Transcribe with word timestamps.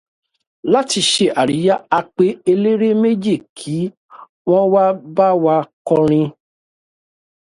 Láti 0.73 0.99
ṣe 1.11 1.25
àríyá, 1.41 1.75
a 1.97 1.99
pe 2.15 2.25
eléré 2.51 2.89
méjì 3.01 3.35
kí 3.57 3.77
wọ́n 4.49 4.69
wá 4.73 4.85
bá 5.15 5.27
wa 5.43 5.55
kọrin. 5.87 6.27